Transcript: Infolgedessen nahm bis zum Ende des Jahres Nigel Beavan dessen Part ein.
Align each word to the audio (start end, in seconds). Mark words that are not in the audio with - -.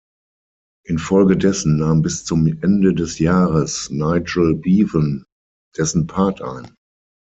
Infolgedessen 0.87 1.77
nahm 1.77 2.01
bis 2.01 2.25
zum 2.25 2.47
Ende 2.47 2.95
des 2.95 3.19
Jahres 3.19 3.91
Nigel 3.91 4.55
Beavan 4.55 5.25
dessen 5.77 6.07
Part 6.07 6.41
ein. 6.41 6.73